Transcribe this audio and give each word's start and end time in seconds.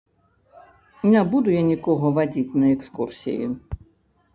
Не 1.11 1.21
буду 1.33 1.47
я 1.57 1.61
нікога 1.71 2.13
вадзіць 2.19 2.55
на 2.63 2.77
экскурсіі. 2.79 3.45